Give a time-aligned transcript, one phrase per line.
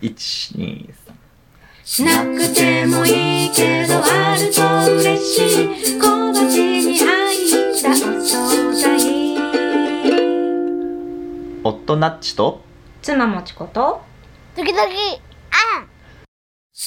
[0.00, 0.94] 1、2、
[1.84, 4.62] しなくてもいいけどあると
[4.94, 5.98] 嬉しい。
[5.98, 7.04] 小鉢に入っ
[7.82, 7.90] た。
[7.90, 11.62] お惣菜3。
[11.64, 12.62] オットナッチと
[13.02, 14.00] 妻もちこと
[14.54, 14.84] 時々、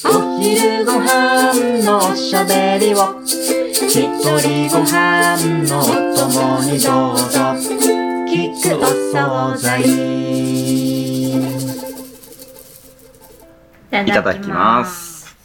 [0.06, 3.22] お昼ご飯のおしゃべりを。
[3.26, 4.08] 一
[4.40, 5.38] 人ご飯
[5.68, 5.84] のお
[6.16, 7.26] 供にどうぞ。
[8.32, 9.84] 聞くお惣菜。
[13.92, 15.36] いただきます。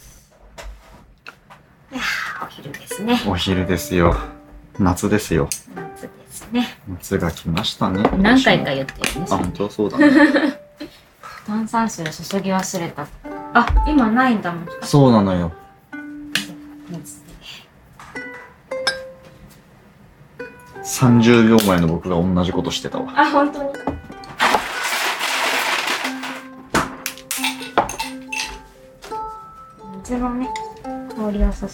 [2.41, 3.21] お昼ですね。
[3.27, 4.15] お昼ですよ。
[4.79, 5.49] 夏ですよ。
[5.75, 6.67] 夏ですね。
[6.87, 8.03] 夏が来ましたね。
[8.17, 9.27] 何回か言ってるね。
[9.29, 10.09] あ、本当そうだね。
[11.45, 13.07] 炭酸水を注ぎ忘れた。
[13.53, 14.67] あ、今ないんだもん。
[14.81, 15.51] そうなのよ。
[16.89, 17.27] 水
[20.87, 23.11] 30秒前の僕が同じことしてたわ。
[23.13, 23.96] あ、本当に？
[30.17, 30.49] 水のね、
[31.15, 31.67] 香りを注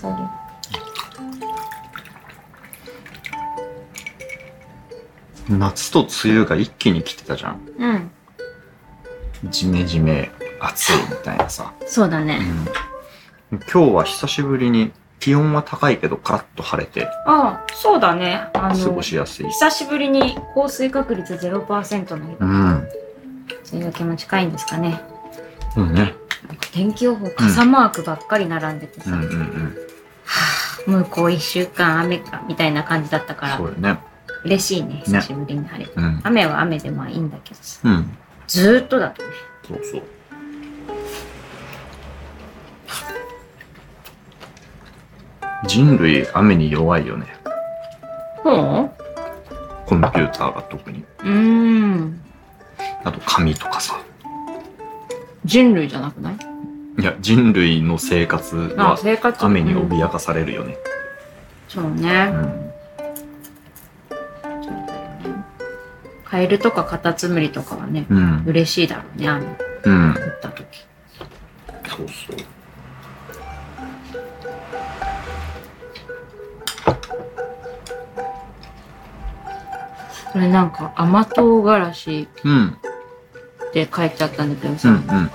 [5.50, 5.58] ぎ。
[5.58, 7.60] 夏と梅雨が一気に来てたじゃん。
[7.78, 8.12] うん。
[9.50, 11.74] ジメジメ、暑いみたいなさ。
[11.86, 12.40] そうだね。
[13.52, 18.50] うん、今日は久しぶりに気温は高いけどカラッと晴れてあそうだね。
[18.54, 19.48] あ過のご、しやすい。
[19.48, 22.88] 久しぶりに降水確率0%の日が、うん。
[23.72, 25.02] 梅雨明けも近いんですかね。
[25.78, 26.23] うんね。
[26.72, 29.76] 天気予報傘マークばっかり並んでてさ、うんうん
[30.88, 30.94] うん。
[30.94, 34.00] もうこう一週間雨かみたいな感じだったからそうよね。
[34.44, 36.22] 嬉しいね久しぶりに晴れて、うん。
[36.24, 38.18] 雨は雨でまあいいんだけどさうん。
[38.48, 39.30] ずーっとだとね
[39.68, 40.04] そうそう。
[45.66, 47.28] 人類雨に弱いよね。
[48.44, 48.90] ほ
[49.86, 51.00] コンピューターが特に。
[51.00, 52.22] ううーん
[53.06, 54.03] あと紙とかさ。
[55.54, 56.38] 人類じゃなくない？
[57.00, 60.80] いや、人類の生活あは雨にうん脅かされるよね。
[61.70, 62.72] そううね、ん。
[66.26, 68.44] カエルとかカタツムリとかはねうん。
[68.48, 69.48] 嬉しいだろうね雨降
[69.84, 70.12] うん。
[70.14, 70.66] った時
[71.88, 72.38] そうそう。
[80.32, 82.78] これなんか甘唐辛子うん。
[83.70, 84.96] って書いてあったんだけどさ、うん。
[84.96, 85.32] うん。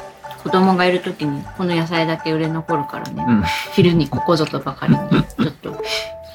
[0.48, 3.42] 子供がいる時にこの野菜だけ売れ残るからね、うん
[3.74, 4.98] 昼にここぞとばかりに
[5.38, 5.82] ちょっと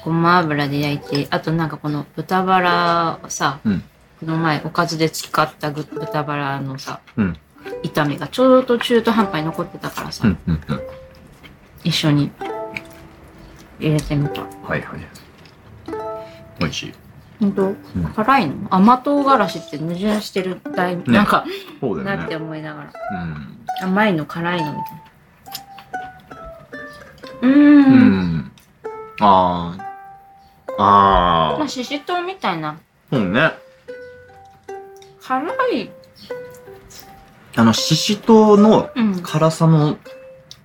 [0.04, 3.82] ごま油で焼いてあとなんかこの豚バラをさ、うん
[4.20, 7.36] この前おかずで使ったぐ豚バラのさ、うん
[7.82, 10.38] 炒めがちょうど中途半端に残ってたからさ、うん。
[10.46, 10.60] うん。
[10.68, 10.80] うん。
[11.82, 12.30] 一緒に
[13.80, 14.82] 入れてみたはいはい。
[16.60, 16.94] 美味しい。
[17.40, 17.76] 本当、ん
[18.14, 18.54] 辛いの？
[18.70, 21.44] 甘唐辛子って矛盾してるだいぶ、なんか、
[21.82, 22.04] ね。
[22.04, 22.92] なって思いながら
[23.22, 23.58] うん。
[23.80, 25.02] 甘いの辛いのみたいな
[27.42, 28.52] うーうんん。
[29.20, 29.76] あ
[30.78, 30.82] あ。
[30.82, 31.58] ああ。
[31.58, 32.78] まあししとうみたいな
[33.10, 33.52] そうね。
[35.20, 35.90] 辛い
[37.56, 39.96] あの、ししとうのうん、辛さの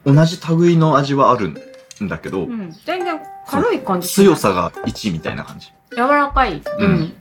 [0.06, 1.50] 同じ類の味はある
[2.03, 5.72] んだけど、うん、全然軽い感じ強さが1みたいな感じ。
[5.91, 7.14] 柔らかいうん、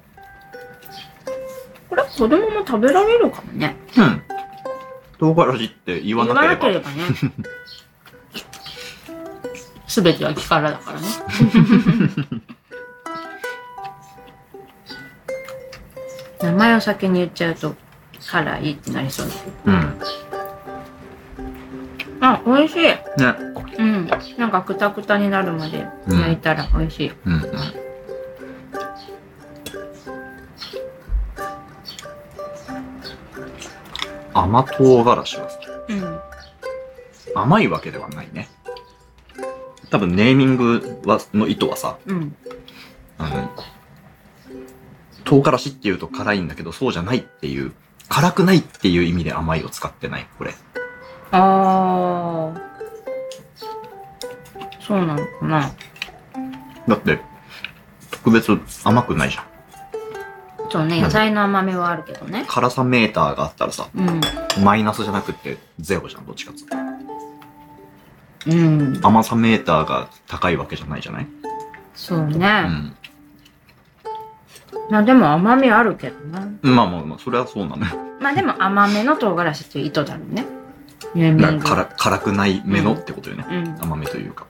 [1.89, 4.23] これ子供も食べられるかもねうん。
[5.19, 6.69] 唐辛子って言わなければ。
[6.71, 7.33] 言わなければね
[9.89, 11.07] 全ては気からだからね
[16.43, 17.75] 名前を先に言っちゃうと
[18.31, 19.35] 辛いってなりそうだ
[19.67, 20.01] うん。
[22.21, 23.03] あ美味しいね。
[23.79, 27.43] うんなんかクタクタになるまで焼いたら美味しい、うんうん。
[34.43, 36.21] 甘唐辛子はさうん
[37.35, 38.49] 甘いわけではないね。
[39.91, 42.35] 多分ネーミングはの意図はさ、うん
[43.17, 43.51] あの、
[45.25, 47.73] 唐辛子っていうと辛いんだけど、そうじゃないっていう、
[48.09, 50.55] 辛くないっていう意味で甘いを使ってない、これ。
[51.31, 52.61] ああ
[54.81, 55.75] そうなのかな
[56.89, 57.21] だって、
[58.11, 59.48] 特別甘くないじゃん。
[60.71, 62.45] そうね野菜の甘みはあるけどね。
[62.49, 64.21] 辛さメーターがあったらさ、うん。
[64.63, 66.67] マイナスじゃなくてゼロじゃん、どっちかっつ
[68.47, 69.01] うん。
[69.03, 71.27] 甘さメーターが高いわけじゃないじゃない？
[71.95, 72.97] そうね、うん。
[74.91, 77.97] まあでも甘みあるけどなまあまあまあ、それはそうなのよ。
[78.21, 80.45] まあでも甘めの唐辛子っていう意図だろうね。
[81.15, 83.47] 辛辛くないめのってことよね。
[83.49, 83.83] うん。
[83.83, 84.47] 甘めというか。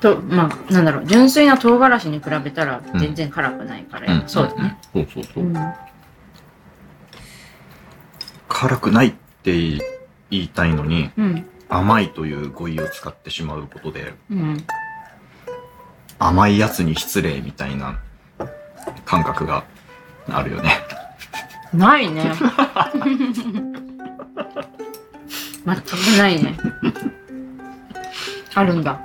[0.00, 5.44] とまあなんだろう純粋な唐辛子に比べたら全然辛くないから、うんそうだね、そうそうそう。
[5.44, 5.54] うん
[8.60, 9.12] 辛くないっ
[9.42, 9.80] て言
[10.42, 11.46] いたいのに、うん。
[11.70, 14.56] 甘いという語彙を使ってしまうことで、うん。
[16.18, 18.00] 甘いやつに失礼みたいな
[19.06, 19.64] 感覚が
[20.28, 20.72] あるよね。
[21.72, 22.32] ないね。
[25.64, 26.58] 全くないね。
[28.54, 29.00] あるんだ。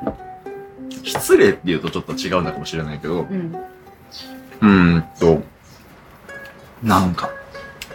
[1.06, 3.56] 失礼って言うとちょっと違うのかもしれないけど、うん。
[4.62, 5.44] うーんと、
[6.84, 7.30] なんか、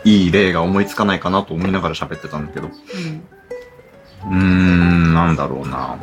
[0.05, 2.71] いい例が思いつかないかなと思いながら喋ってたんだけど、う
[4.27, 4.33] うん。
[4.33, 5.99] ーん、なんだろうな。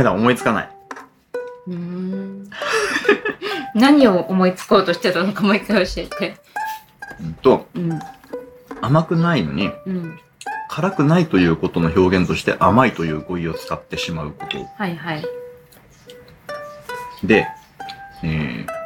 [0.00, 0.70] メだ、思いつかない。
[1.68, 2.50] うーん。
[3.74, 6.36] 何を思いつこうとしてたのかもう一回教えて。
[7.20, 8.00] うんと、うん。
[8.80, 10.18] 甘くないのに、うん。
[10.68, 15.24] 辛くないということの表現として甘いという語彙を使ってしまうことはいはい。
[17.24, 17.46] で、
[18.22, 18.80] えー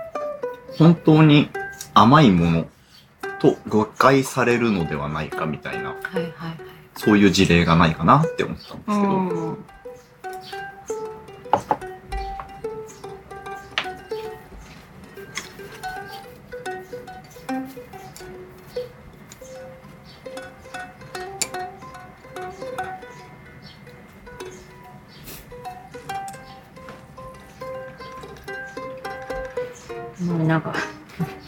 [0.78, 1.50] 本当に
[1.94, 2.66] 甘いもの
[3.38, 6.32] と誤解されるのではないかみたいな、はいはいはい。
[6.96, 9.58] そういう事例がないかなって思ったんですけど、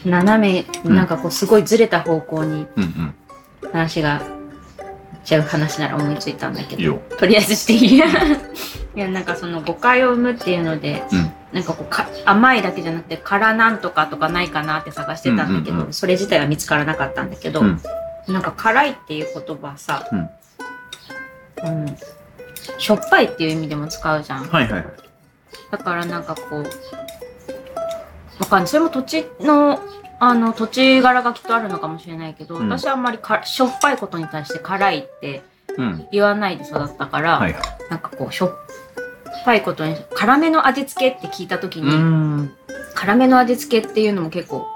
[0.07, 2.67] 斜め、なんかこうすごいずれた方向に。
[3.71, 7.01] 話がいっちゃう話なら思いついたんだけど。
[7.17, 7.95] とりあえずしていい
[8.95, 11.31] いや、なんかその誤解を生むっていうので、うん。
[11.53, 17.81] なんかこうか甘いだけじゃなくて辛なんとかとかないかなって探してたんだけど、うんうんうんそれ自体は見つからなかったんだけど、うん
[18.27, 20.29] なんか辛いっていう言葉さ、うん
[21.63, 21.97] うん
[22.77, 24.45] しょっぱいっていう意味でも使うじゃん。
[24.45, 24.85] はいはいはい。
[25.71, 26.63] だからなんかこう、
[28.39, 28.67] わかんない。
[28.67, 29.79] それも土地の、
[30.19, 35.43] あの、土地柄がきっとあるのかもしれないけど、うん私はあんまりかしょっぱいことに対して辛いって
[35.77, 36.07] うん。
[36.11, 37.63] 言わないで育ったから、はいはい。
[37.89, 38.55] なんかこう、しょっ
[39.45, 42.51] ぱいことに、辛めの味付けって聞いたときうに、ーん。
[42.95, 44.67] 辛めの味付けっていうのも結構、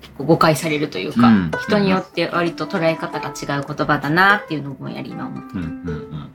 [0.00, 5.48] 結構誤解されるというか、うん人によって割と捉え方が違う言葉だなっていうのをぼんやり今思って。
[5.54, 6.30] うんうんうんうん。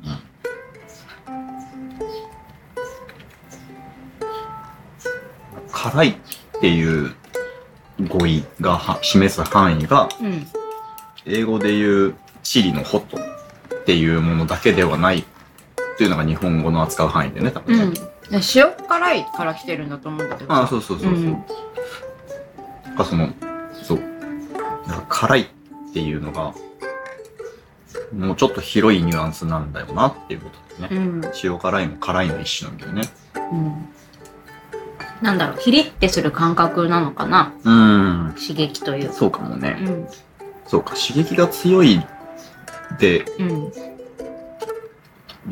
[5.71, 6.15] 辛いっ
[6.61, 7.13] ていう
[8.07, 10.47] 語彙がは示す範囲が、うん。
[11.25, 15.23] 英語で言うチリのホットっていうものだけではないっ
[15.97, 17.83] ていうのが日本語の扱う範囲でね、多分ね。
[17.83, 17.93] うん。
[17.93, 18.01] で
[18.55, 20.53] 塩辛いから来てるんだと思うんだけど。
[20.53, 21.23] ああ、そうそうそうそう。
[21.23, 21.43] うん
[22.99, 23.29] かその、
[23.81, 23.99] そう。
[24.87, 25.47] なんか辛いっ
[25.93, 26.53] ていうのが、
[28.13, 30.95] もうちょっと広いニュアンスなんだよなっていうことでね。
[30.95, 31.21] うん。
[31.43, 33.01] 塩辛いも辛いの一種なんだよね。
[33.51, 33.89] うん。
[35.21, 37.53] なんだろう、ヒリってする感覚なのかな？
[37.63, 38.35] うーん。
[38.35, 39.13] 刺激というか。
[39.13, 39.77] そうかもね。
[39.81, 40.07] うん。
[40.65, 42.01] そうか、刺激が強い
[42.99, 43.71] で、うん。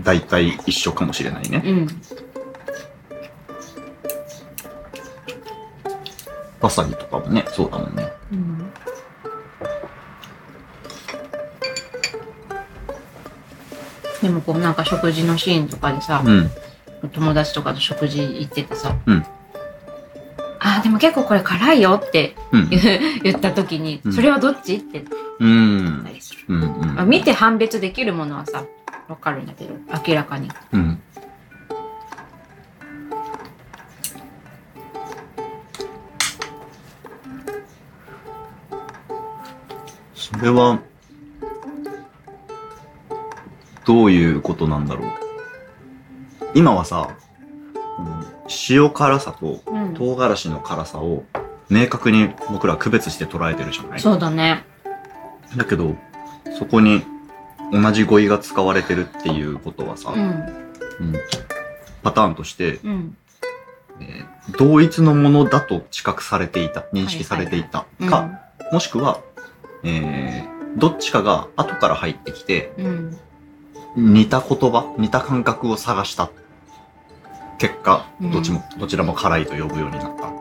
[0.04, 1.62] 大体一緒かもしれないね。
[1.66, 1.88] うん。
[6.62, 8.08] わさびとかもね、そうだもんね。
[8.32, 8.72] うん。
[14.22, 16.50] でもこうなんか食事のシーンとかでさ、うん。
[17.12, 19.26] 友達とかと食事行っててさ、うん
[20.78, 22.70] あーでも結構これ辛いよ ってうん。
[22.70, 24.76] 言った時に、うんそれはどっち？
[24.76, 25.04] って
[25.40, 26.10] うん言った。
[26.12, 26.42] りする。
[26.48, 27.10] うん。
[27.10, 28.64] 見て判別できるものはさ、
[29.08, 29.74] わかるんだけど、
[30.08, 30.50] 明らかに。
[30.74, 31.02] うん。
[40.16, 40.80] それは、
[43.86, 45.10] どういうことなんだろう。
[46.54, 47.10] 今はさ、
[48.00, 48.37] うん
[48.70, 49.94] 塩辛さとうん。
[49.94, 51.24] 唐辛子の辛さを
[51.70, 54.00] 明確に僕ら区別して捉えてるじゃない？
[54.00, 54.64] そうだね。
[55.56, 55.96] だけど、
[56.58, 57.04] そこに
[57.72, 60.22] 同じ語彙が使われてるっていうことはさ、うん。
[60.22, 61.16] うん
[62.04, 63.18] パターンとして、うん。
[64.00, 68.40] えー同一のものだと知覚されていた、認識されていたか、
[68.72, 69.20] もしくは、
[69.84, 73.18] えーどっちかが後から入ってきて、うん。
[73.98, 76.30] 似た言葉、似た感覚を探した
[77.58, 80.32] 結果、うんどっちも、どちらも辛いと呼ぶようになった。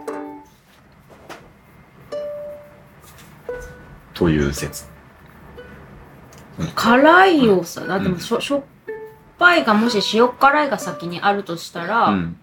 [4.14, 4.86] という説。
[6.74, 8.62] 辛いをさ、だってもうしょしょっ
[9.38, 12.36] ぱいがもし塩辛いが先にあるとしたら、うん。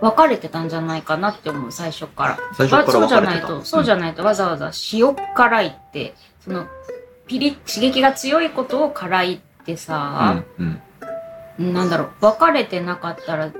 [0.00, 2.38] 分かれてたんじゃないかなって思う、最初から。
[2.54, 3.08] 最初そう。
[3.08, 6.66] じゃないと、そうじゃないとわざわざ塩辛いって、その、
[7.26, 10.82] ピリッ、刺激が強いことを辛いってさ、うん。
[11.58, 11.72] うん。
[11.72, 13.50] なんだろう、分かれてなかったら、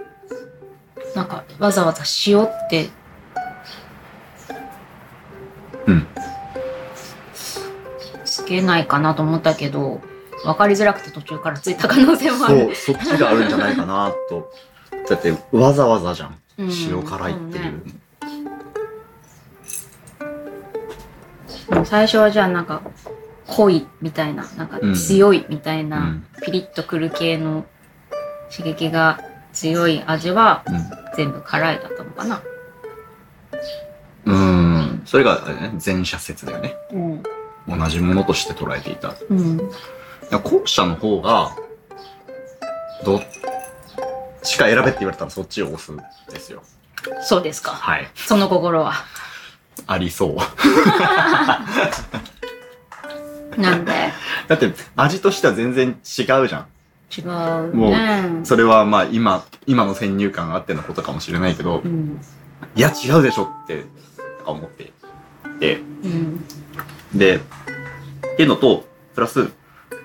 [1.14, 2.88] なんか、わざわざ塩って、
[5.86, 6.06] うん。
[8.24, 10.00] つけないかなと思ったけど、
[10.44, 12.74] 分かりづらくて途中からついた可能性もある。
[12.74, 14.52] そう、そっちがあるんじゃないかなと。
[15.08, 16.38] だって、わざわざじゃん。
[16.58, 17.82] うん塩辛いっていう。
[21.74, 22.82] もう最初はじゃあなんか、
[23.46, 26.26] 濃いみたいな、なんかうん強いみたいうな、ん。
[26.42, 27.64] ピリッとくる系の
[28.54, 29.20] 刺激が
[29.58, 30.90] 強い味はうん。
[31.16, 32.40] 全部辛いだったのかな。
[34.24, 35.02] うーん。
[35.04, 36.76] それが、ね、前者説だよね。
[36.92, 37.22] うん。
[37.78, 39.16] 同じものとして捉えていた。
[39.28, 39.58] うん。
[39.58, 39.62] い
[40.30, 41.56] や後者の方が、
[43.04, 43.22] どっ
[44.44, 46.62] ちか選べって言われたらそっちを押すんですよ。
[47.22, 47.72] そうですか。
[47.72, 48.08] はい。
[48.14, 48.92] その心は。
[49.88, 50.36] ありそう。
[53.60, 53.92] なんで？
[54.46, 56.66] だって、味としては全然違うじゃん。
[57.16, 58.40] 違うもうね。
[58.44, 62.20] それはまあ今、今の先入観があってのことかもしれないけどう、ん。
[62.76, 63.84] いや違うでしょって
[64.44, 64.92] 思ってい
[65.58, 65.80] て。
[66.04, 66.44] うん。
[67.14, 67.40] で、っ
[68.36, 68.84] ていうのと、
[69.14, 69.50] プラス、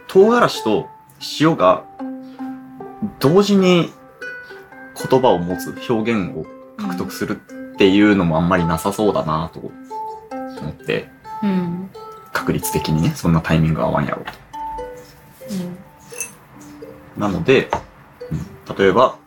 [0.07, 0.87] 唐辛子と
[1.39, 1.83] 塩が
[3.19, 3.91] 同時に
[5.09, 6.45] 言葉を持つ表現を
[6.77, 7.39] 獲得する
[7.73, 11.09] っていうのもあんまりなさそうだなと思って、
[11.41, 11.89] うん。
[12.31, 14.42] 確率的にね、そんなタイミングが合わんやろうと。
[17.15, 17.21] うん。
[17.21, 17.69] なので、
[18.31, 19.17] うん例えば、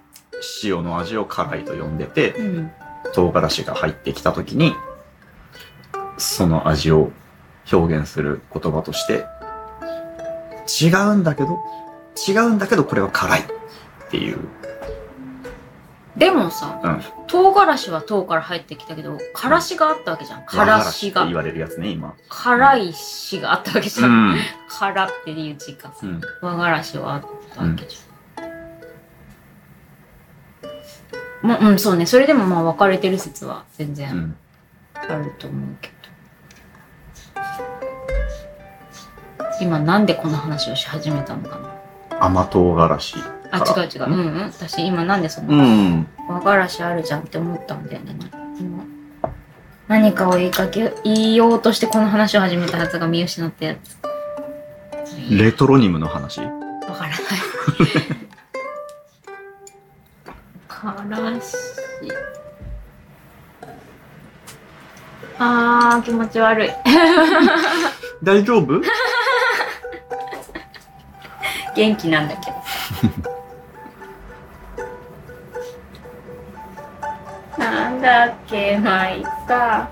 [0.64, 2.70] 塩の味を辛いと呼んでて、うん。
[3.12, 4.74] 唐辛子が入ってきた時に、
[6.18, 7.10] その味を
[7.70, 9.26] 表現する言葉として、
[10.82, 11.58] 違うんだけど、
[12.28, 13.44] 違うんだけどこれは辛いっ
[14.10, 14.38] ていう。
[16.16, 17.02] でもさ、うん。
[17.26, 20.46] 唐辛子は唐から入ってきたけど、からしがあったわけじゃん。
[20.46, 21.34] からしが和辛子って言。
[21.36, 22.14] われるやつね、今。
[22.28, 24.06] 辛いしがあったわけじゃ。
[24.06, 24.36] うんん。
[24.68, 26.20] 辛っていう字がさう、ん。
[26.40, 27.20] 和辛子はあっ
[27.54, 28.06] たわけじゃん。
[31.46, 32.06] まあ、うん、そうね。
[32.06, 34.36] それでもまあ分かれてる説は全う然ん。
[34.94, 35.94] あると思うけど。
[39.60, 41.76] 今なんでこの話をし始めたのかな
[42.24, 43.35] 甘唐辛子。
[43.50, 44.04] あ、違う違う。
[44.04, 44.46] うんうん。
[44.46, 45.54] 私今なんでその？
[45.54, 46.06] うん。
[46.28, 48.14] 和辛子あるじゃんって思ったんだよね。
[48.58, 48.84] 今
[49.88, 53.96] 何かを言いかけ、言いようとしてこの話を始めたはずが見失ったやつ。
[55.30, 56.40] レトロニムの話？
[56.40, 56.46] わ
[56.94, 57.18] からない。
[60.66, 61.54] からし。
[65.38, 66.70] あー、気持ち悪い。
[68.22, 68.80] 大丈夫？
[71.76, 72.56] 元気なんだけど。
[77.58, 79.90] なんだっけ、まあいいか。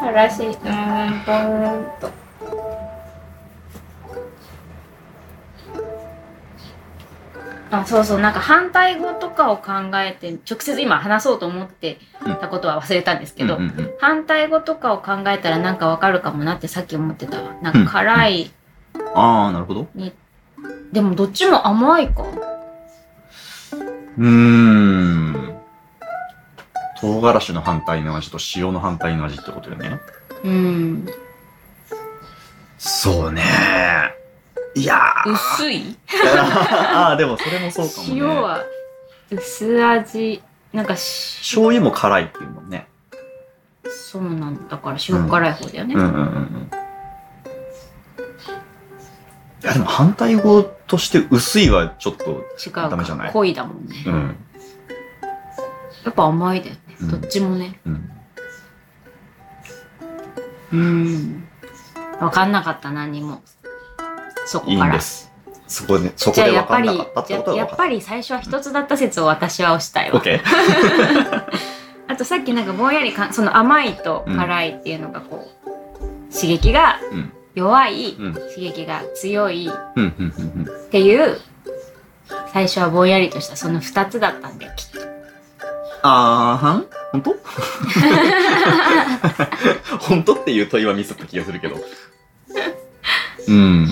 [0.00, 0.54] からし、うーん
[1.24, 2.20] と、うーんと。
[7.72, 11.98] あそうそうなんか反対語とかを考えて直接今話そうと思って
[12.40, 18.50] たことは忘れたんですけど、うんうんうん反対語とかを考えたらなんかわかるかもなってさっき思ってたわなんか辛い、
[19.14, 19.86] ああ、なるほど。
[20.90, 22.24] でもどっちも甘いか
[24.18, 25.39] うーん。
[27.00, 29.98] 唐辛子の反対の味と塩の反対の味ってことよね。
[30.44, 31.06] うん
[32.78, 33.42] そうね。
[34.74, 35.32] いやー。
[35.32, 35.96] 薄い？
[36.94, 38.14] ああ、でもそれもそうかもね。
[38.14, 38.60] 塩は
[39.30, 40.42] 薄味
[40.72, 42.86] なんかし醤油も辛いっていうもんね。
[43.90, 46.70] そうなんだから塩辛い方だよね、うんうんうんうん。
[49.62, 53.32] いやでも反対語として薄いはちょっと、違うかダメじゃない？
[53.32, 54.36] 濃いだもんね、うん。
[56.04, 58.10] やっぱ甘いだよね、うんどっちもねうん。
[60.72, 61.48] うん
[62.20, 63.42] 分かんなかった何も
[64.46, 65.30] そこいいからんです。
[65.66, 70.20] そこで、そこでやっぱり分かんなかったってやことはやっぱり最初は一つだった説を私は押したいわ。
[72.08, 77.32] あとさっきなんかぼんやりかその甘いと辛いっていうのがこう、刺激がうん。
[77.54, 78.34] 弱い、うん。
[78.34, 79.68] 刺激が強い。
[79.68, 81.40] っていう
[82.52, 84.89] 最初はぼんやりとしたその2つだったんだよきっと
[86.02, 86.86] あーはん？
[87.12, 87.36] 本当？
[90.00, 91.76] 本当っていう問いはミスった気がするけど。
[93.48, 93.88] うん。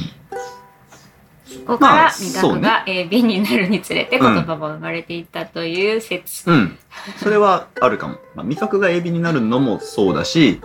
[1.66, 6.78] ここからまあ味覚が AB になるにつれて言葉が生まれていったという説、うん。
[7.18, 8.16] それはあるかも。
[8.34, 10.60] まあ、味覚がエビになるのもそうだし、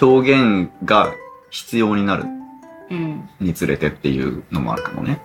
[0.00, 1.12] 表現が
[1.50, 2.24] 必要になる
[2.90, 3.28] うん。
[3.40, 5.20] につれてっていうのもあるかもね。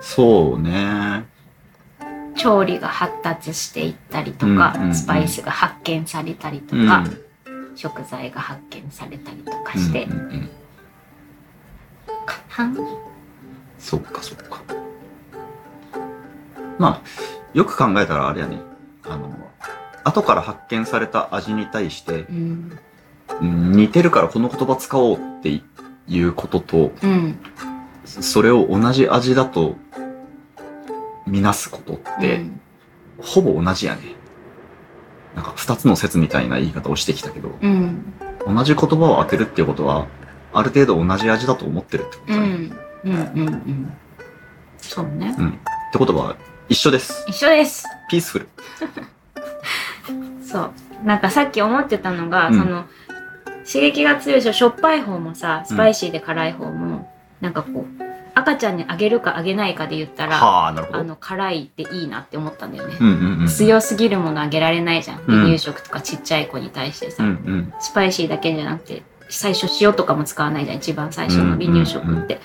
[0.00, 1.24] そうね。
[2.40, 6.88] 調理が発達していったりとか、うんうんうんスパイスが発見されたりとうん。
[6.88, 7.04] か、
[7.74, 10.50] 食材が発見されたりとかして、うんうんうん
[12.26, 12.80] かな？
[13.78, 14.62] そうか、そうか。
[16.78, 17.02] まあ、
[17.52, 18.58] よく考えたらあれやね。
[19.04, 19.30] あの、
[20.04, 22.78] 後から発見された味に対して、うん。
[23.40, 25.62] うん似てるからこの言葉使おうって
[26.08, 27.38] いうことと、うん。
[28.04, 29.76] それを同じ味だと
[31.30, 32.60] みなすことって、うん
[33.22, 34.00] ほぼ同じやね。
[35.34, 38.14] なんか二つの説みたいな言い方をしてきたけど、うん。
[38.46, 40.08] 同じ言葉を当てるっていうことは、
[40.52, 42.46] ある程度同じ味だと思ってるってことだね。
[42.46, 43.12] うん。
[43.12, 43.14] うん。
[43.14, 43.48] うん。
[43.48, 43.92] うん。
[44.78, 45.30] そうね。
[45.30, 46.36] ってことは、
[46.68, 47.24] 一緒です。
[47.28, 47.84] 一緒です。
[48.08, 48.48] ピースフル。
[50.42, 50.70] そう。
[51.04, 52.86] なんかさっき思ってたのが、うんその、
[53.70, 58.09] 刺激が強いしょ、しょっぱい方もさ、スパイシーで辛い方も、なんかこう、
[58.40, 60.98] 赤ちゃんにあげるかあげないかで言ったら、はあ、なるほど。
[60.98, 62.96] あの、辛いっていいなって思ったんだよね。
[63.00, 63.46] うんうんうん。
[63.48, 65.20] 強すぎるものあげられないじゃん。
[65.20, 67.72] うん離乳食とかちっちゃい子に対してさ、うんうん。
[67.80, 70.78] スパイシーだけじゃなくて、最初塩とかも使わないじゃん。
[70.78, 72.40] 一番最初の離乳食って。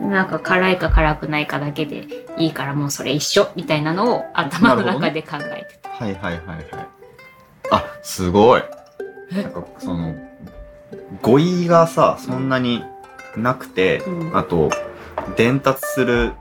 [0.00, 5.88] なんか辛いか辛くないかだけでいいからもうそれ一緒みたいなのを頭の中で考えてた。
[5.88, 6.66] はいはいはいはい。
[7.70, 8.62] あ、すごい。
[9.32, 9.42] え？
[9.42, 10.14] なんか、その、
[11.22, 12.82] 語彙がさ、そんなに
[13.36, 14.70] なくて、うんあと、
[15.36, 16.32] 伝達する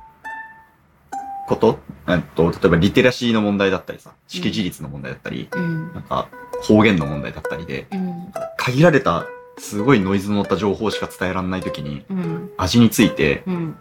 [1.48, 5.94] こと、えっと、例えばリテラシーの問題だったりさ、識字率の問題だったり、うん。
[5.94, 6.30] なんか
[6.62, 8.34] 方言の問題だったりで、うん。
[8.58, 9.25] 限られた
[9.58, 12.52] すごいノイズの乗った情報しか伝えられないときに、うん。
[12.58, 13.78] 味についてうん。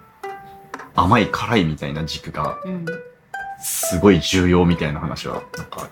[0.94, 2.87] 甘い辛いみたいな軸がうん。
[3.64, 5.88] すごい重要みたいな話は、なんか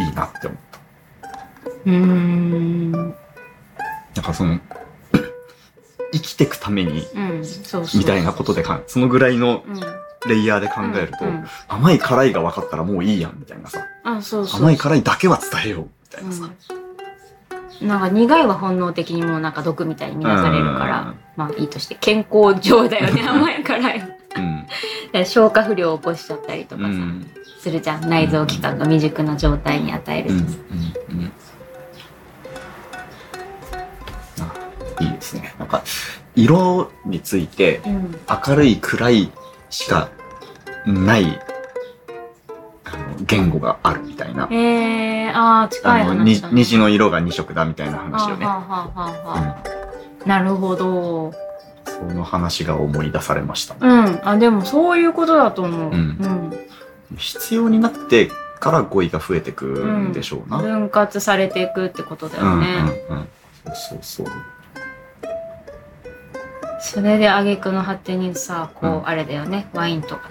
[0.00, 0.78] いいなって思った。
[1.84, 2.92] うーん。
[2.92, 3.14] なん
[4.22, 4.58] かその、
[6.12, 7.06] 生きてくために。
[7.94, 9.80] みたいなことでかん、そのぐらいのうん。
[10.28, 11.24] レイヤーで考えると、
[11.68, 13.84] 甘い辛いが分かったらもういいやん、みたいなさ。
[14.04, 14.60] あ、そうそう。
[14.60, 16.50] 甘い辛いだけは伝えよう、みたいなさ。
[17.80, 24.66] うん、なんか苦いは本能的にもうなんか毒みたいに見なされるかうんら、まあいいとして、健康上だよね、 甘い辛いうん。
[25.12, 27.26] ら 消化不良を起こしちゃったりとかさ、うん。
[27.58, 28.08] するじゃん。
[28.08, 30.34] 内臓器官が未熟な状態に与えると。
[30.34, 30.38] ん。
[30.38, 31.32] うん。
[35.02, 35.54] いいですね。
[35.58, 35.82] なんか、
[36.34, 38.18] 色について、うん。
[38.48, 39.32] 明るい暗い
[39.70, 40.08] しか
[40.86, 41.40] ない、
[42.84, 44.48] あの、言語があるみたいな。
[44.50, 46.54] えー、あー、近い話だ、ね。
[46.54, 48.46] に虹の色が2色だみたいな話よね。
[50.26, 51.32] なるほど。
[51.84, 53.74] その話が思い出されました。
[53.80, 54.20] うん。
[54.24, 55.90] あ、でもそういうことだと思う。
[55.90, 56.52] うん
[57.18, 60.58] 必要になってから語彙が増えてくんでしょうな。
[60.58, 60.64] うん。
[60.64, 63.04] 分割されていくってことだうんうんよね。
[63.10, 63.28] うん。
[63.64, 64.26] そうそうそう。
[66.82, 70.28] それで挙句の果てにさ、こう、うんあれだよね、ワインとか。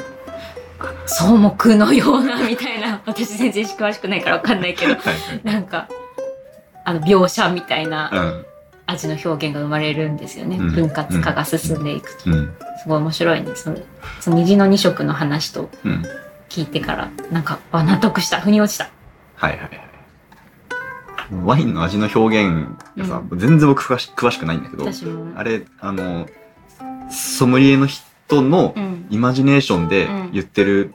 [0.80, 3.02] あ草木のような、みたいな。
[3.08, 5.02] 私全然詳しくないからわかんないけど、はい
[5.44, 5.88] なんか、
[6.84, 8.46] あの、描写みたいなはい。
[8.88, 10.58] 味の表現が生まれるんですよね。
[10.58, 12.30] うん分割化が進んでいくと。
[12.30, 12.34] うん。
[12.34, 12.56] うん。
[12.84, 13.52] すごい面白いね。
[13.56, 13.78] その、
[14.20, 16.04] その虹の二色の話とうん。
[16.50, 18.42] 聞いてから、なんか、あ、納得した。
[18.42, 18.90] 腑に落ちた。
[19.36, 19.92] はいはいはい。
[21.46, 24.86] ワインの味の表現がさ、全然僕詳し詳しくないんだけど。
[25.38, 26.28] あれ、あの、
[27.12, 28.92] ソムリエの人のうん。
[29.10, 30.94] イマジネーションでうん言ってる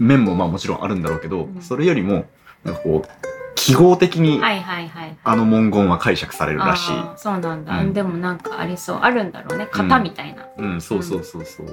[0.00, 2.24] 面もまあもちろんあるんだろうけど、うんそれよりも、
[2.64, 3.08] なんかこう、
[3.54, 5.16] 記号的にはいはいはい。
[5.22, 6.92] あの文言は解釈されるらしい。
[7.16, 8.98] そうなんだ、うんでもなんかありそう。
[9.02, 9.68] あるんだろうね。
[9.70, 10.46] 型みたいな。
[10.56, 11.66] うん、そうそうそうそう。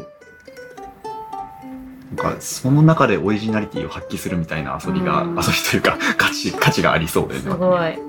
[2.16, 7.52] なんか、その中でオリジナリティを発揮するみたいな遊びが、うん遊びというか、 価値、価値がありそうだよね。
[7.52, 8.00] すごい。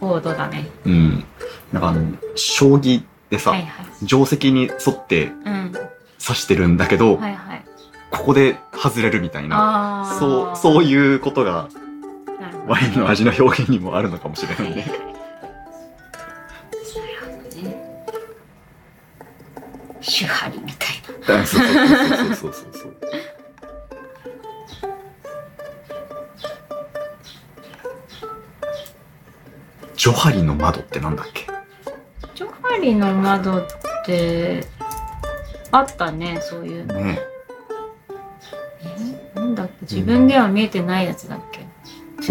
[0.00, 0.68] 高度だね。
[0.86, 1.24] うん。
[1.72, 2.02] なんかあの、
[2.36, 4.06] 将棋でさ、はいはい。
[4.06, 5.72] 定石に沿ってうん。
[6.26, 7.64] 指してるんだけど、はいはい。
[8.10, 10.16] ここで外れるみたいな。
[10.18, 11.68] そう、そういうことが
[12.66, 14.86] ワインの味の表現にもあるのかもしれないね。
[20.64, 21.46] みたいな。
[21.46, 22.96] そうそうそうそうそう。
[29.96, 31.43] ジョハリの窓ってなんだっけ？
[32.74, 33.66] ジョハリの窓っ
[34.04, 34.64] て、
[35.70, 36.94] あったね、そういうの。
[36.96, 37.20] ね
[39.36, 39.72] えなんだっけ？
[39.82, 41.66] 自分では見えてないやつだっけ、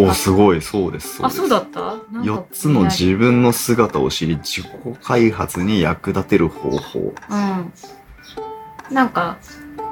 [0.01, 1.19] お、すごい、そうです。
[1.25, 1.81] あ、そうだっった？
[1.81, 6.99] なんか4つの自分の姿を知り、自己開発に役立てる方法。
[7.29, 7.73] うん。
[8.93, 9.37] なんか、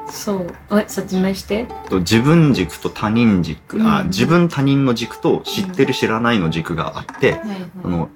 [0.09, 0.53] そう。
[0.71, 1.65] え、説明して。
[1.89, 7.69] と自分軸と他人軸、あうん自分他人の軸と知ってる知らないの軸があって、はいはい。
[7.81, 8.09] その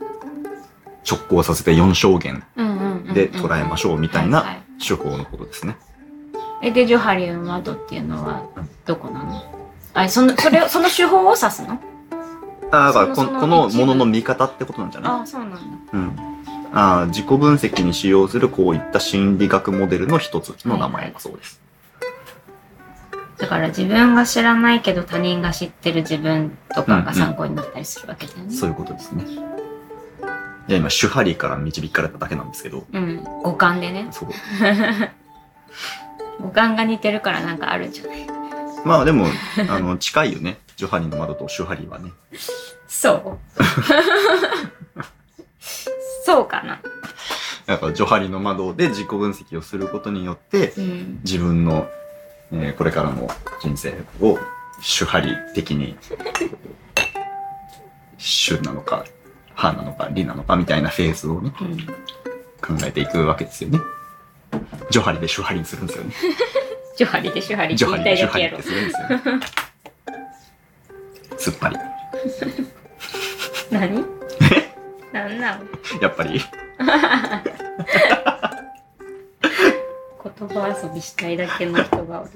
[1.09, 5.77] 直行させて4証言うんうんうんうんで捉えましょうみたいな手法のことですね。
[6.61, 8.43] え、で、ジョハリの窓っていうのは、
[8.85, 9.43] どこなの？
[9.93, 11.79] あ、その、それを、その手法を指すの？
[12.71, 15.21] あだからこそのものの見方ってことなんじゃない？
[15.21, 15.59] あ、そうなんだ。
[15.93, 16.15] うん。
[16.73, 21.61] あー自己分析に使用するこういった心理学モデルの一つの名前だそうです。
[23.37, 28.53] だから自分が知らないけど他人が知ってる自分とかが参考になったりするわけだよね。
[28.53, 29.23] そういうことですね。
[30.67, 33.23] いや、今、手張りから導かれただけなんですけど、うん。
[33.43, 34.07] 五感でね。
[34.11, 34.29] そう。
[36.41, 38.25] 五感が似てるからなんかあるんじゃない？
[38.83, 39.27] まあでも、
[39.69, 40.57] あの、近いよね。
[40.75, 42.11] ジョハリの窓と手張りはね。
[42.87, 43.63] そう。
[46.25, 46.81] そうかな。
[47.65, 51.19] だから、ジョハリの窓で自己分析をすることによって、うん。
[51.23, 51.87] 自分の、
[52.51, 53.27] えーこれからの
[53.59, 54.37] 人生を
[54.97, 55.97] 手張り的に、
[58.17, 59.03] 主なのか、
[59.57, 61.77] 派なのか、理なのかみたいなフェーズをね、うん。
[62.77, 63.79] 考えていくわけですよね。
[64.89, 66.13] ジョハリで手張りにするんですよね。
[66.97, 68.63] ジョハリでシュハリジョハリで手張りったいだけやろて。
[68.63, 69.21] するんですよね。
[71.37, 71.77] すっぱり。
[73.71, 74.05] 何？
[75.11, 75.67] なんなん？
[76.01, 76.39] やっぱり。
[76.79, 76.87] 言
[80.49, 82.31] 葉遊びしたいだけの人がおる。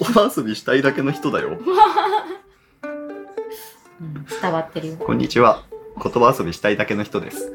[0.00, 1.58] お葉遊びしたいだけの人だよ。
[4.00, 4.96] うん、伝わってるよ。
[4.96, 5.62] こんにちは。
[6.00, 7.52] 言葉遊びしたいだけの人です。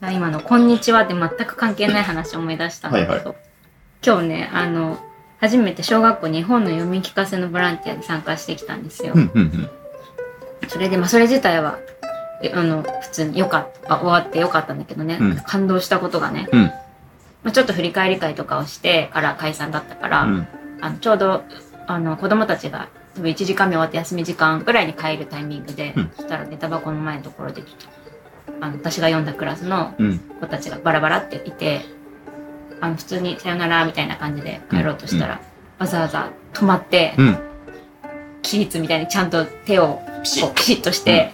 [0.00, 3.34] あ今の「こんにちは」って全く関係ない話を思い出したんだけど、はいは
[4.04, 4.98] 今日ねあの
[5.40, 9.12] 初めて小学校に本の読み聞かせのボランティアに参加してきたんですよ。
[9.14, 9.70] うんうんうん。
[10.68, 11.78] それでまあそれ自体は
[12.42, 15.36] えあの普通によかったあ終わってよかったんだけどね、うん。
[15.36, 16.62] 感動したことがね、うん。
[16.62, 20.48] まあ、ちょっと振り返り会とかをしてから解散だったから、うん。
[20.80, 21.44] あのちょうど
[21.88, 27.86] あの子供たちが多分1時間目終わって休み時間ぐらいに帰るタイミングで、うんそしたら寝タバコの前のところでちょっと
[28.64, 30.18] あの私が読んだクラスのうん。
[30.18, 31.80] 子たちがバラバラっていて
[32.80, 35.40] あの普通に「さよなら」みたいな感じで帰ろうとしたら、
[35.78, 37.38] わざわざ止まって、うん。
[38.42, 41.32] 起立みたいにちゃんと手をピシッピシッとして、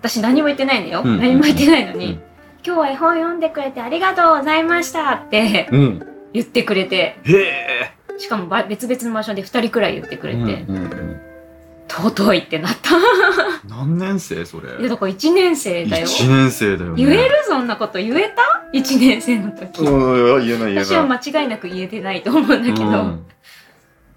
[0.00, 2.22] 私何も言ってないのよ、うん何も言ってないのに、うん
[2.66, 6.06] 今日は絵本読んでくれてありがとうございましたってうん。
[6.34, 7.97] 言ってくれてへえ。
[8.18, 11.20] しかもば別々の場所で2人くらい言ってくれて、うんうんうん。
[11.88, 12.90] 尊いってなった。
[13.68, 14.78] 何年生それ？
[14.78, 16.04] いやだから1年生だよ。
[16.04, 17.04] 一年生だよね。
[17.04, 19.80] 言えるそんなこと言えた ?1 年生の時。
[19.80, 20.84] うん、言えない言えない。
[20.84, 23.24] 私は間違いなく言えてないと思うんだけど、うん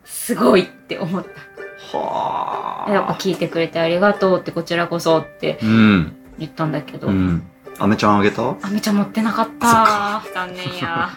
[0.03, 1.97] すごいって思った。
[1.97, 2.91] はあ。
[2.91, 6.15] やっぱ聞いてくれてありがとうってこちらこそってうん。
[6.37, 7.43] 言ったんだけど、うん。
[7.79, 8.49] アメちゃんあげた？
[8.49, 11.09] あめちゃん持ってなかった残念や。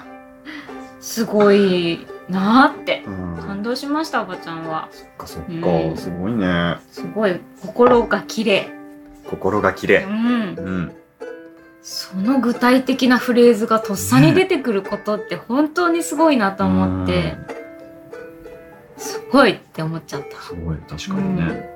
[1.01, 3.03] すごいなーって。
[3.07, 3.37] うん。
[3.37, 4.89] 感動しました、おばちゃんは。
[4.91, 5.61] そっかそっうん
[5.95, 6.01] か。
[6.01, 6.77] すごいね。
[6.91, 8.71] すごい心が綺麗。
[9.29, 10.05] 心が綺麗。
[10.05, 10.13] うん。
[10.13, 10.93] うん。
[11.83, 17.37] その具体的なフレーズがとっさに出てくることって本当にすごいなと思って、
[18.97, 20.41] すごいって思っちゃった。
[20.41, 21.71] すごい、確かにね。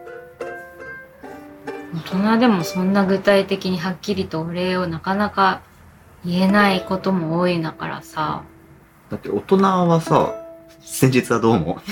[1.94, 5.61] 大人でもそんな具体的にはっきりとお礼をなかなか
[6.24, 8.44] 言えないことも多いんだからさ。
[9.11, 10.35] だって大人はさ、
[10.81, 11.81] 先日はどうも。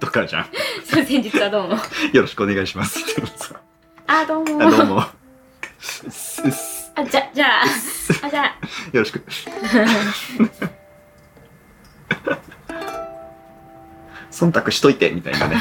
[0.00, 0.46] とかじゃん。
[0.84, 1.76] そう先日はどうも。
[2.12, 3.00] よろしくお願いします。
[3.00, 3.54] ってさ
[4.06, 4.62] あ、どうも。
[4.62, 5.00] あどうも。
[5.00, 5.14] あ、
[7.10, 7.64] じゃ、じゃあ、
[8.22, 8.54] あ、じゃあ。
[8.92, 9.24] よろしく。
[14.30, 15.56] 忖度しといて、みたいなね。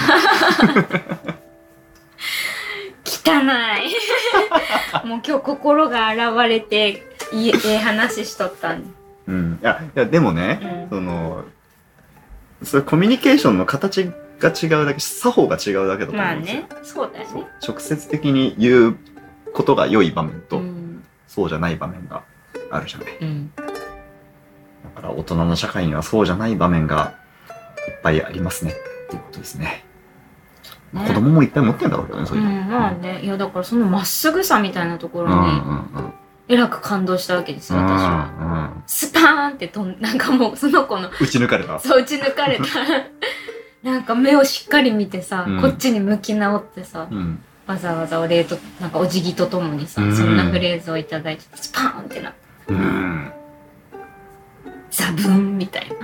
[3.05, 3.41] 汚
[5.03, 5.07] い。
[5.07, 8.93] もう今日心が現れて、いい、ええ話しとったん
[9.31, 9.59] うん。
[9.61, 11.45] いや、いやでもね、うんその、
[12.63, 16.61] それコミュニケーションの形が違うだけ、作法が違うだけだと思まあうんですよ。
[16.61, 17.47] ね、そうだよね。
[17.65, 18.97] 直接的に言う
[19.53, 21.03] ことが良い場面と、うん。
[21.27, 22.23] そうじゃない場面が
[22.69, 23.17] あるじゃない。
[23.21, 23.51] うん。
[23.55, 27.15] だから大人の社会にはそうじゃない場面が
[27.87, 28.71] いっぱいありますね。
[28.71, 29.85] っていうことですね。
[30.93, 32.51] ね子供もいっぱい持ってんだろうけどね、そうういうの。
[32.51, 33.21] ん、まあね。
[33.23, 36.13] いや、だからそのまっすぐさみたいなところに、うんうんうん。
[36.51, 38.75] えらく感動したわけですよ、うん私は。
[38.75, 41.79] うんスパーンってとん、なんかもうその子の、打ち抜かれた。
[41.79, 42.63] そう打ち抜かれた。
[43.89, 47.41] なんか目をしっかり見てさ、うんこっちに向き直ってさ、うん。
[47.67, 52.33] わざわざお礼と、なんかお辞儀とともにさ、うんそんなフレーズをいただいて、スパーンってな、
[52.67, 53.31] うん。
[54.89, 55.95] ザブンみたいな。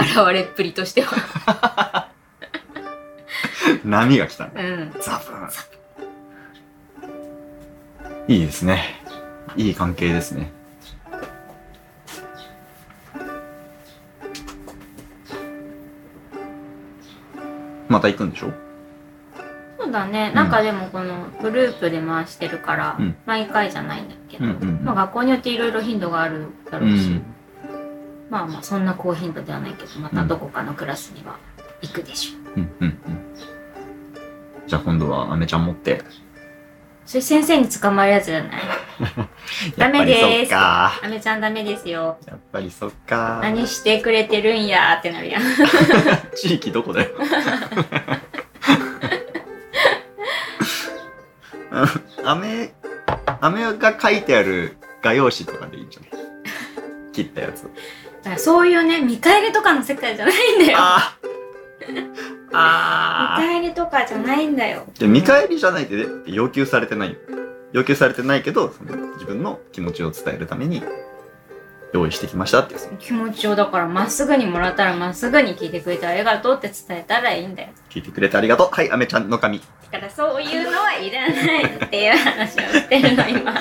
[0.24, 2.08] 現れっぷりとしては。
[3.84, 4.50] 波が来たね。
[4.56, 4.94] うん。
[5.00, 5.48] ザブン。
[8.28, 9.05] いいですね。
[9.56, 10.52] いい関係ですね。
[17.88, 18.52] また行くんでしょ？
[19.78, 20.32] そうだね。
[20.32, 27.22] なんかでもこのグループで回してるから、うん毎回じゃないんだけど、うんうんうんまあ学校によっていろいろ頻度があるだうろうし、ん。
[28.28, 31.38] まあまあそんな高頻度ではないけど、またどこかのクラスには
[31.80, 32.60] 行くでしょう。
[32.60, 33.18] うんうんうん。
[34.66, 36.02] じゃあ今度はアメちゃん持って。
[37.06, 38.50] それ先生に捕まるやつじゃない？
[39.76, 40.50] ダメです。
[40.50, 41.00] か。
[41.02, 42.18] アメちゃんダメですよ。
[42.26, 43.40] やっぱりそっか。
[43.42, 45.42] 何してくれてるんやーってなるやん。
[46.34, 47.10] 地域どこだよ。
[52.24, 52.72] アメ、
[53.40, 56.26] アメが書いてある画用紙とかでいいんじゃない？
[57.12, 57.62] 切ったやつ。
[57.62, 60.78] だからそういうね、見返りとかの世界じゃないんだよ。
[60.78, 61.16] あ
[62.52, 63.36] あ。
[63.40, 64.84] 見返りとかじゃないんだよ。
[64.98, 65.94] で見返りじゃないって
[66.26, 67.10] 要求されてない？
[67.10, 67.16] よ。
[67.72, 70.82] 要求されてないけど、その自分の気持ちを伝えるために
[71.92, 77.70] 用意してきましたっていうその気持ちをだからまっすぐにもらったらまっすぐに聞いてくれてありがとうって伝えたらいいんだよ。
[77.90, 78.68] 聞いてくれてありがとう。
[78.70, 79.60] はい、アメちゃんの紙。
[79.60, 79.64] だ
[80.00, 83.54] からそういうのはいらないっていう話をしてるの今。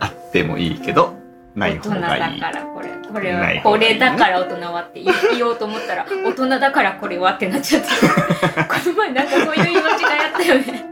[0.00, 1.14] あってもいいけど、
[1.54, 2.40] ない方大人だがいい。
[2.40, 2.91] からこれ。
[3.12, 7.88] これは、これだから大人はって言言おうと思ったら、 大人だからこれはってなっちゃって。
[8.64, 10.84] この前なんかそういう言い間違いあったよね。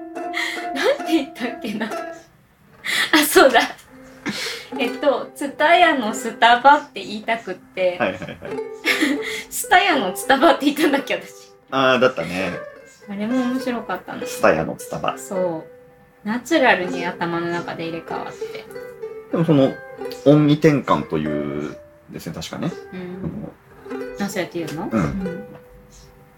[0.74, 1.86] なんて言ったっけな。
[1.86, 3.60] あ、そうだ。
[4.78, 8.30] えっと、ツタヤのスタバって言いたくって、はいはいはい。
[9.50, 11.52] スタヤのスタバって言ったんだっけ、私。
[11.70, 12.52] ああ、だったね。
[13.08, 14.26] あれも面白かったの。
[14.26, 15.18] スタヤのスタバ。
[15.18, 16.28] そう。
[16.28, 18.64] ナチュラルに頭の中で入れ替わって。
[19.32, 19.72] でもその、
[20.24, 21.76] 音味転換という
[22.12, 22.72] ですね、確かね。
[22.92, 24.18] うん。
[24.18, 24.88] な、そうやって言うの？
[24.90, 25.44] うんうん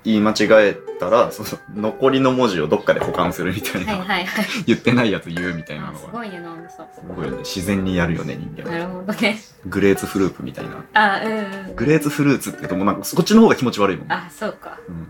[0.05, 1.45] 言い間違えたら、そ
[1.77, 4.45] の残りの文字をどっかで保管するみたいな、はいはいはい。
[4.67, 6.79] 言ってないやつ言うみたいなあ、のは、すごいね、脳みそ。
[6.93, 7.39] すごいよね。
[7.45, 8.79] 自然にやるよね、人間は。
[8.79, 9.39] なるほどね。
[9.67, 10.85] グレーツフループみたいな。
[10.95, 11.77] あ、うんうん。
[11.77, 14.13] グレーツフルーツって言うともうなんかそっちの方が気持ち悪いもん。
[14.13, 14.81] あ、そうか。
[14.89, 15.07] うん。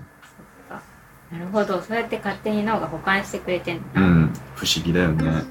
[1.39, 1.81] なるほど。
[1.81, 3.83] そうやって勝手に脳が保管してくれてんの。
[3.95, 4.33] うん。
[4.57, 5.43] 不思議だよね。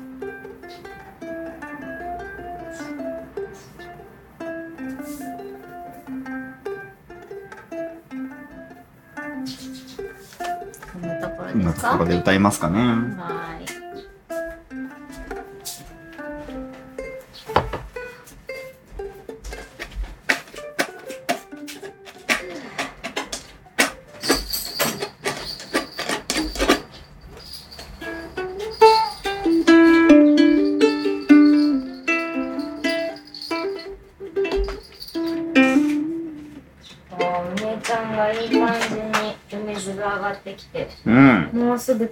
[11.81, 12.79] とかで歌いますかね。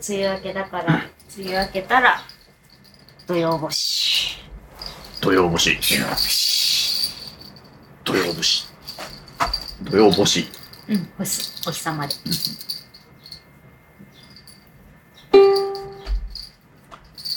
[0.07, 1.03] 梅雨明けだから、
[1.37, 2.21] 梅雨明けたら、
[3.27, 4.37] 土曜干し。
[5.21, 5.77] 土曜干し。
[8.05, 8.65] 土曜干し。
[9.83, 10.47] 土曜干し。
[10.87, 11.61] うん、干す。
[11.67, 12.13] お日様で。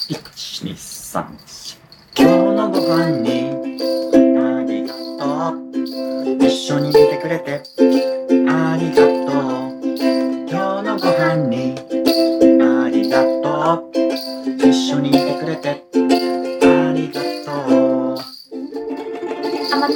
[0.07, 1.77] 一、二、三、四。
[2.15, 3.51] 今日のご飯に
[4.37, 4.93] ありが
[5.51, 6.45] とう。
[6.45, 7.61] 一緒にいてくれて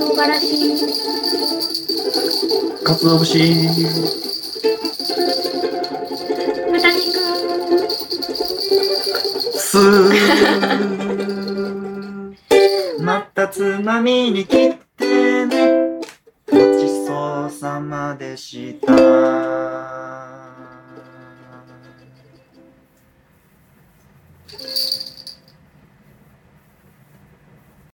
[0.07, 0.87] 唐辛子。
[2.81, 3.39] かつお節。
[6.71, 7.19] 豚肉。
[9.59, 10.07] すー。
[13.01, 15.99] またつまみに切ってね。
[16.49, 19.96] ごちそうさまでした。